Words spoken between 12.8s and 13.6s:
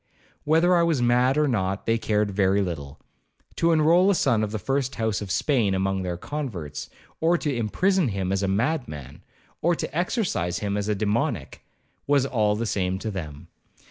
to them.